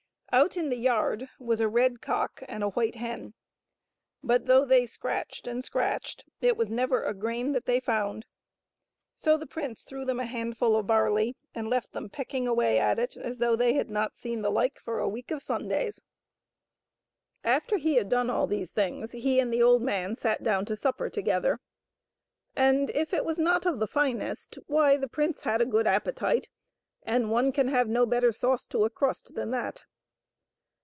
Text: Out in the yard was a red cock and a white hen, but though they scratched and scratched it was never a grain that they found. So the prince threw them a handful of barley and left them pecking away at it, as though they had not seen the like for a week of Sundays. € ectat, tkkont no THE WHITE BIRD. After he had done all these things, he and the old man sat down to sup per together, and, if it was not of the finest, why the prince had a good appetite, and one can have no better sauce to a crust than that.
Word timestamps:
Out 0.33 0.55
in 0.55 0.69
the 0.69 0.77
yard 0.77 1.27
was 1.39 1.59
a 1.59 1.67
red 1.67 1.99
cock 2.01 2.41
and 2.47 2.63
a 2.63 2.69
white 2.69 2.95
hen, 2.95 3.33
but 4.23 4.45
though 4.45 4.63
they 4.63 4.85
scratched 4.85 5.45
and 5.45 5.61
scratched 5.61 6.23
it 6.39 6.55
was 6.55 6.69
never 6.69 7.03
a 7.03 7.13
grain 7.13 7.51
that 7.51 7.65
they 7.65 7.81
found. 7.81 8.25
So 9.13 9.35
the 9.35 9.45
prince 9.45 9.83
threw 9.83 10.05
them 10.05 10.21
a 10.21 10.25
handful 10.25 10.77
of 10.77 10.87
barley 10.87 11.35
and 11.53 11.69
left 11.69 11.91
them 11.91 12.09
pecking 12.09 12.47
away 12.47 12.79
at 12.79 12.97
it, 12.97 13.17
as 13.17 13.39
though 13.39 13.57
they 13.57 13.73
had 13.73 13.89
not 13.89 14.15
seen 14.15 14.41
the 14.41 14.49
like 14.49 14.79
for 14.79 14.99
a 14.99 15.09
week 15.09 15.31
of 15.31 15.41
Sundays. 15.41 16.01
€ 17.43 17.43
ectat, 17.43 17.43
tkkont 17.43 17.43
no 17.43 17.43
THE 17.43 17.43
WHITE 17.43 17.43
BIRD. 17.43 17.51
After 17.73 17.77
he 17.77 17.95
had 17.95 18.07
done 18.09 18.29
all 18.29 18.47
these 18.47 18.71
things, 18.71 19.11
he 19.11 19.39
and 19.41 19.51
the 19.53 19.61
old 19.61 19.81
man 19.81 20.15
sat 20.15 20.41
down 20.43 20.63
to 20.67 20.77
sup 20.77 20.97
per 20.99 21.09
together, 21.09 21.59
and, 22.55 22.89
if 22.91 23.13
it 23.13 23.25
was 23.25 23.37
not 23.37 23.65
of 23.65 23.79
the 23.79 23.85
finest, 23.85 24.57
why 24.67 24.95
the 24.95 25.09
prince 25.09 25.41
had 25.41 25.59
a 25.59 25.65
good 25.65 25.87
appetite, 25.87 26.47
and 27.03 27.29
one 27.29 27.51
can 27.51 27.67
have 27.67 27.89
no 27.89 28.05
better 28.05 28.31
sauce 28.31 28.65
to 28.67 28.85
a 28.85 28.89
crust 28.89 29.35
than 29.35 29.51
that. 29.51 29.83